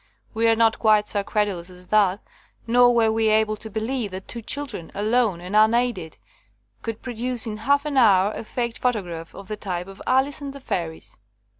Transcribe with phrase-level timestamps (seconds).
[0.33, 2.21] We are not quite so credulous as that,
[2.65, 6.17] nor were we able to believe that two children, alone and unaided,
[6.81, 10.53] could produce in half an hour a faked photograph of the type of 'Alice and
[10.53, 11.19] the Fairies.'